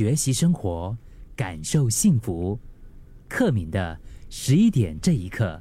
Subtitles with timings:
[0.00, 0.96] 学习生活，
[1.36, 2.58] 感受幸福。
[3.28, 3.98] 克敏的
[4.30, 5.60] 十一点这一刻。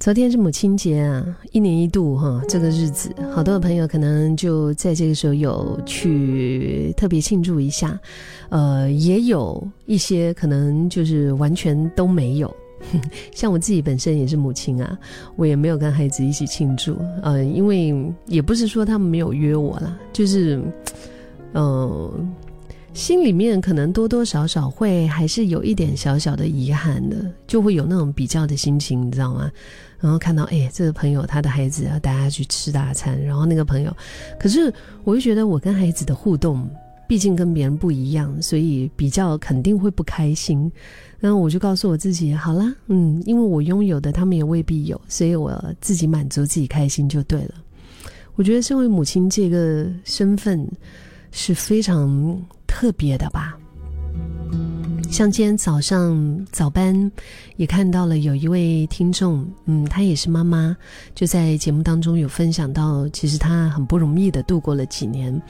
[0.00, 7.96] 昨天是母亲节啊，一年一度哈，这个日子，好多的朋友可能就在这个时候有去特别庆祝一下，
[8.48, 12.52] 呃，也有一些可能就是完全都没有。
[13.32, 14.98] 像我自己本身也是母亲啊，
[15.36, 17.94] 我也没有跟孩子一起庆祝，呃，因为
[18.26, 20.60] 也不是说他们没有约我啦，就是，
[21.54, 22.34] 嗯。
[22.96, 29.52] 心里面可能多多少少会还是有一点小小的遗憾的，就会有那种比较的心情，你知道吗？
[30.00, 33.94] 然后看到哎，这个朋友他的孩子要带他去吃大餐，然后那个朋友，
[34.40, 34.72] 可是
[35.04, 36.66] 我就觉得我跟孩子的互动，
[37.06, 40.72] 毕竟跟别人不一样，所以比较肯定会不开心。
[41.20, 47.56] 然后我就告诉我自己，好啦，嗯，因为我拥有的他们也未必有，所以我自己满足自己开心就对了。
[48.36, 50.66] 我觉得身为母亲这个身份
[51.30, 52.42] 是非常。
[52.78, 53.56] 特别的吧，
[55.10, 57.10] 像今天早上早班
[57.56, 60.76] 也看到了有一位听众，嗯，她也是妈妈，
[61.14, 65.40] 就在节目当中有分享到，其实她很不容易的度过了几年。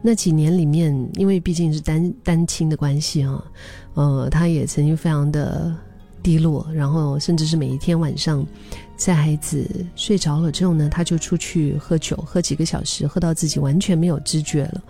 [0.00, 3.44] 那几年里面，因为毕竟是单单亲的关系啊，
[3.92, 5.76] 呃，她也曾经非常的
[6.22, 8.46] 低落，然后甚至是每一天晚上。
[8.96, 14.82] 在孩子睡着了之后呢，他就出去喝酒，喝几个小时，喝到自己完全没有知觉了，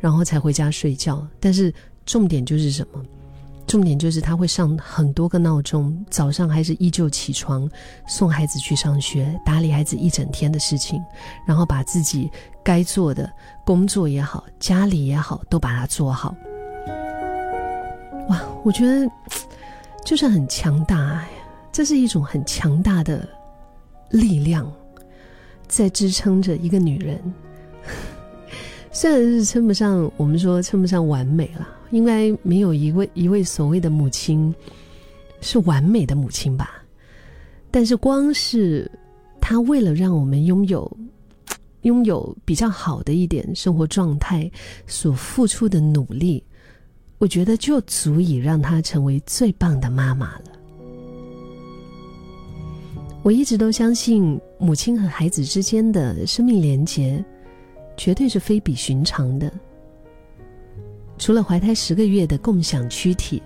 [0.00, 1.24] 然后才回家睡觉。
[1.38, 1.72] 但是
[2.04, 3.00] 重点就是什么？
[3.64, 7.70] 重点就是他会上很多个闹钟，早上还是依旧起床，
[8.08, 11.00] 送孩子去上学，打理孩子一整天的事情，
[11.46, 12.28] 然后把自己
[12.64, 13.30] 该做的
[13.64, 16.34] 工作也好，家里也好，都把它做好。
[18.28, 19.08] 哇，我觉得
[20.04, 21.26] 就是很强大，
[21.72, 23.28] 这是一种很强大的。
[24.10, 24.70] 力量
[25.66, 27.18] 在支撑着一个女人，
[28.92, 34.54] 虽然是称不上，我们说称不上完美了，应该没有一位一位所谓的母亲
[35.40, 36.84] 是完美的母亲吧。
[37.70, 38.90] 但是光是
[39.40, 40.94] 她为了让我们拥有
[41.80, 44.50] 拥有比较好的一点生活状态
[44.86, 46.44] 所付出的努力，
[47.22, 50.44] 我觉得就足以让她成为最棒的妈妈了。
[53.22, 57.24] 我一直都相信，母亲和孩子之间的生命连结，
[57.96, 59.52] 绝对是非比寻常的。
[61.16, 63.40] 除了怀胎十个月的共享躯体，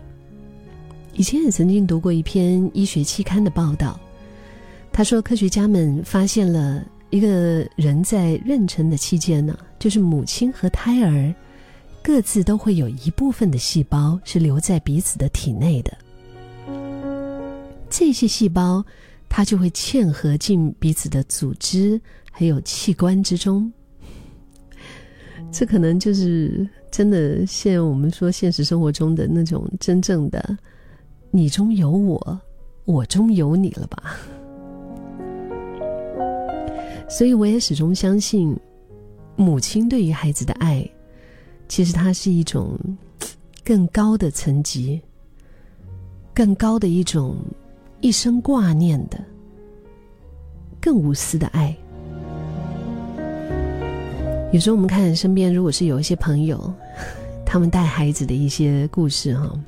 [1.12, 4.00] 以前也曾经读过一篇医学期刊的报道，
[4.90, 11.34] 他说科学家们发现了一个人在妊娠的期间呢，就是母亲和胎儿
[12.06, 15.98] 各自都会有一部分的细胞是留在彼此的体内的，
[17.90, 18.84] 这些细胞。
[19.28, 22.00] 它就会嵌合进彼此的组织
[22.30, 23.70] 还有器官之中，
[25.50, 30.56] 这可能就是真的现我们说现实生活中的那种真正的
[31.32, 32.40] “你中有我，
[32.84, 34.16] 我中有你”了吧？
[37.10, 38.56] 所以我也始终相信，
[39.34, 40.88] 母亲对于孩子的爱，
[41.68, 42.78] 其实它是一种
[43.64, 45.00] 更高的层级，
[46.34, 47.36] 更高的一种。
[48.02, 49.18] 一生挂念的，
[50.78, 51.74] 更无私的爱。
[54.52, 56.72] 有时候我们看身边，如果是有一些朋友，
[57.44, 59.58] 他们带孩子的一些故事哈，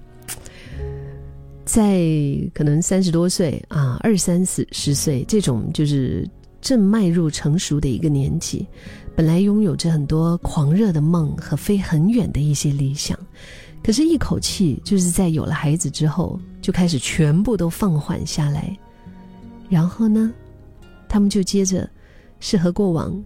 [1.64, 2.02] 在
[2.52, 6.28] 可能三十多岁啊，二三四十岁这种就是
[6.60, 8.66] 正迈入成熟的一个年纪，
[9.14, 13.18] 本来拥有着很多狂热的梦和飞很远的一些理想。
[13.82, 18.76] 可是，一口气就是在有了孩子之后，就开始全部都放缓下来。
[19.68, 20.32] 然后呢，
[21.08, 21.88] 他们就接着
[22.40, 23.16] 是和过往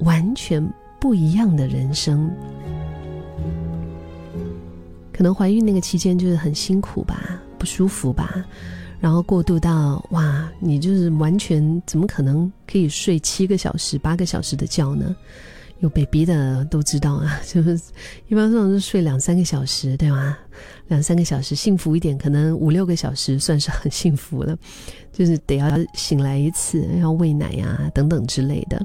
[0.00, 0.66] 完全
[1.00, 2.30] 不一样的人生。
[5.12, 8.46] 可能怀孕那个期间就是很辛苦吧，不舒服吧，
[9.00, 15.14] 然后过渡到哇，你就是完全怎么可能可以睡七个小时、八个小时的觉呢？
[15.80, 17.80] 有 baby 的都知道啊， 就是
[18.26, 20.36] 一般上是睡两三个小时，对吗？
[20.88, 24.58] 两三个小时，幸福一点，可能五六个小时算是很幸福了。
[25.12, 28.84] 就是得要醒来一次，要喂奶呀等等之类的，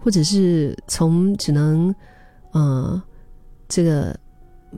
[0.00, 1.94] 或者是从只能，
[2.50, 3.00] 呃，
[3.68, 4.18] 这个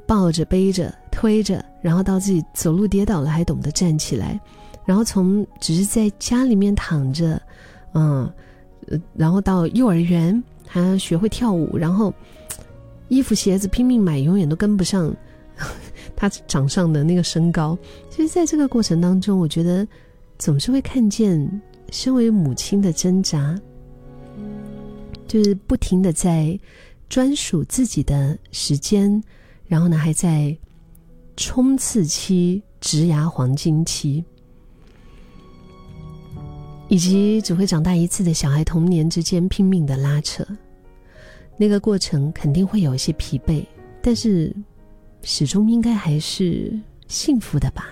[0.06, 4.40] 抱着、背着、推着，然后到自己走路跌倒了还懂得站起来，
[4.84, 7.40] 然后从只是在家里面躺着，
[7.94, 8.30] 嗯，
[9.14, 10.42] 然后到幼儿园。
[10.70, 12.12] 还要学会跳舞，然后
[13.08, 15.10] 衣服鞋子拼命买，永远都跟不上
[16.14, 17.76] 他掌上的那个身高。
[18.10, 19.88] 其实，在这个过程当中，我觉得
[20.38, 23.58] 总是会看见身为母亲的挣扎，
[25.26, 26.60] 就是不停的在
[27.08, 29.24] 专属自己的时间，
[29.68, 30.56] 然后呢，还在
[31.36, 34.24] 冲刺期、植牙黄金期，
[36.88, 40.44] 以及只会长大一次的小孩童年之间拼命的拉扯，
[41.56, 43.64] 那个过程肯定会有一些疲惫，
[44.02, 44.54] 但是
[45.22, 46.72] 始终应该还是
[47.06, 47.90] 幸福的吧。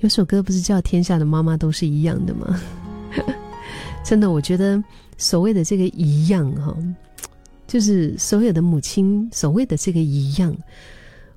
[0.00, 2.60] 有首歌不是叫《天下的妈妈都是一样的》吗？
[4.02, 4.82] 真的，我觉得
[5.16, 6.76] 所谓的这个一样哈，
[7.70, 10.52] 就是所有的母亲所谓的这个一样，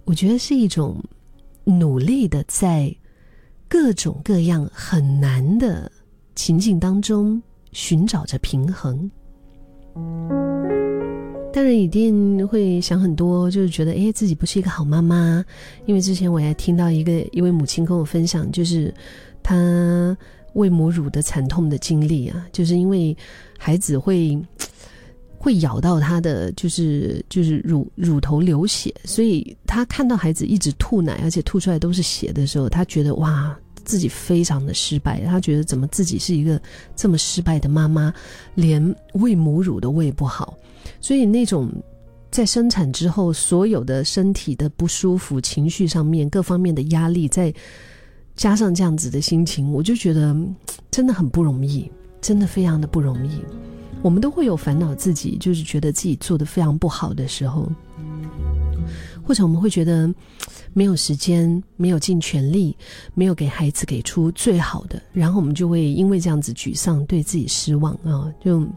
[0.04, 1.00] 我觉得是一种
[1.64, 2.92] 努力的在
[3.68, 5.92] 各种各样很难的
[6.34, 7.40] 情境当中
[7.72, 9.12] 寻找着平衡。
[11.54, 15.46] 当然一定会想很多，就是觉得哎，自己不是一个好妈妈。
[15.86, 18.92] 因为之前我还听到一个一位母亲跟我分享，就是
[19.44, 20.18] 她
[20.54, 23.16] 喂母乳的惨痛的经历啊，就是因为
[23.56, 24.36] 孩子会
[25.44, 33.54] 会咬到他的，就是就是乳乳头流血，所以他看到孩子一直吐奶，而且吐出来都是血的时候，他觉得哇，
[33.84, 35.20] 自己非常的失败。
[35.26, 36.62] 他觉得怎么自己是一个
[36.96, 38.14] 这么失败的妈妈，
[38.56, 40.58] 连喂母乳都喂不好。
[41.02, 41.70] 所以那种
[42.32, 47.54] 在生产之后所有的身体的不舒服、情绪上面各方面的压力，再
[48.38, 50.34] 加上这样子的心情，我就觉得
[50.90, 51.92] 真的很不容易，
[52.22, 53.42] 真的非常的不容易。
[54.04, 57.68] 我们都会有烦恼，自己就是觉得自己做的非常不好的时候，
[59.26, 60.14] 或者我们会觉得
[60.74, 62.78] 没有时间、没有尽全力、
[63.16, 68.68] 没有给孩子给出最好的，然后我们就会因为这样子沮丧，对自己失望啊，就。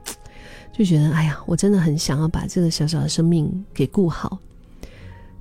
[0.72, 4.38] 就觉得哎呀，我真的很想要把这个小小的生命给顾好，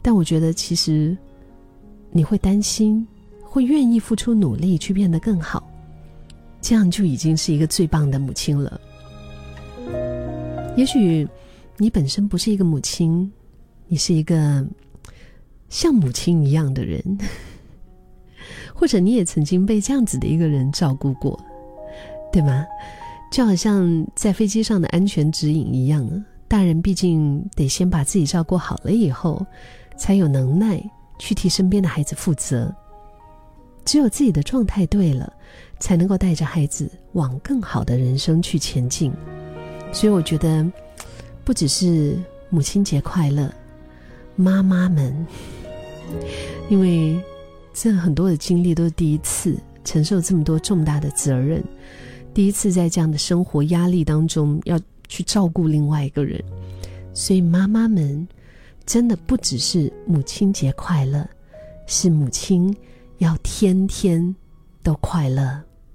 [0.02, 1.16] 但我觉得其实
[2.10, 3.06] 你会担心，
[3.44, 5.70] 会愿意付出努力去变得更好，
[6.62, 8.80] 这样就已经是一个最棒的母亲了。
[10.76, 11.28] 也许
[11.78, 13.32] 你本身不是一个母亲，
[13.88, 14.66] 你是一个
[15.70, 17.02] 像母亲一样的人，
[18.76, 21.40] 或者你也曾经被这样子的一个人照顾过，
[22.32, 22.66] 对吗？
[23.32, 29.46] 就好像在飞机上的安全指引一样，大人毕竟得先把自己照顾好了以后，
[29.98, 30.82] 才有能耐
[31.20, 32.74] 去替身边的孩子负责。
[33.86, 35.32] 只有自己的状态对了，
[35.80, 39.12] 才能够带着孩子往更好的人生去前进。
[39.96, 40.70] 所以我觉得，
[41.46, 42.20] 不只是
[42.50, 43.50] 母亲节快乐，
[44.36, 45.26] 妈妈们，
[46.70, 47.18] 因为
[47.74, 51.64] 这很多的经历都是第一次承受这么多重大的责任。
[52.34, 54.78] 第一次在这样的生活压力当中要
[55.08, 56.44] 去照顾另外一个人，
[57.14, 58.28] 所以妈妈们
[58.86, 61.26] 真的不只是母亲节快乐，
[61.88, 62.76] 是母亲
[63.20, 64.36] 要天天
[64.84, 65.64] 都快乐。